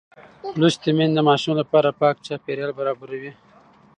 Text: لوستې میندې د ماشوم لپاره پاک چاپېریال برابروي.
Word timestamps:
لوستې 0.59 0.89
میندې 0.97 1.15
د 1.15 1.19
ماشوم 1.29 1.53
لپاره 1.61 1.97
پاک 2.01 2.15
چاپېریال 2.25 2.71
برابروي. 2.79 3.31